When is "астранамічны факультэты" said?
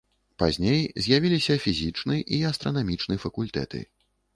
2.55-3.89